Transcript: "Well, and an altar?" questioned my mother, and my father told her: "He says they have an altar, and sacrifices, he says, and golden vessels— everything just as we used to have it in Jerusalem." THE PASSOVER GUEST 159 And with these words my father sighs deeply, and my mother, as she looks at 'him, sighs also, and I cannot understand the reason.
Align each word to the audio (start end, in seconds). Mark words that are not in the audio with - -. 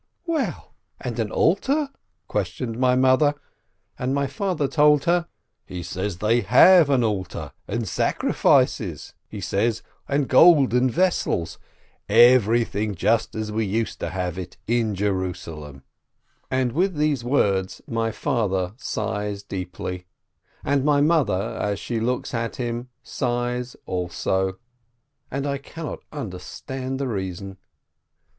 "Well, 0.25 0.73
and 0.99 1.19
an 1.19 1.29
altar?" 1.31 1.91
questioned 2.27 2.79
my 2.79 2.95
mother, 2.95 3.35
and 3.99 4.15
my 4.15 4.25
father 4.25 4.67
told 4.67 5.03
her: 5.03 5.27
"He 5.63 5.83
says 5.83 6.17
they 6.17 6.41
have 6.41 6.89
an 6.89 7.03
altar, 7.03 7.51
and 7.67 7.87
sacrifices, 7.87 9.13
he 9.29 9.39
says, 9.39 9.83
and 10.07 10.27
golden 10.27 10.89
vessels— 10.89 11.59
everything 12.09 12.95
just 12.95 13.35
as 13.35 13.51
we 13.51 13.63
used 13.63 13.99
to 13.99 14.09
have 14.09 14.39
it 14.39 14.57
in 14.65 14.95
Jerusalem." 14.95 15.83
THE 16.49 16.49
PASSOVER 16.49 16.49
GUEST 16.49 16.49
159 16.49 16.65
And 16.65 16.71
with 16.71 16.95
these 16.95 17.23
words 17.23 17.81
my 17.85 18.11
father 18.11 18.73
sighs 18.77 19.43
deeply, 19.43 20.07
and 20.63 20.83
my 20.83 21.01
mother, 21.01 21.59
as 21.61 21.77
she 21.79 21.99
looks 21.99 22.33
at 22.33 22.55
'him, 22.55 22.89
sighs 23.03 23.75
also, 23.85 24.57
and 25.29 25.45
I 25.45 25.59
cannot 25.59 25.99
understand 26.11 26.97
the 26.99 27.07
reason. 27.07 27.59